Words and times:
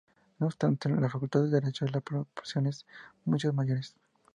No 0.39 0.47
obstante, 0.47 0.89
la 0.89 1.09
Facultad 1.09 1.43
de 1.43 1.49
Derecho 1.51 1.85
es 1.85 1.91
de 1.91 2.01
proporciones 2.01 2.87
mucho 3.23 3.53
mayores. 3.53 3.95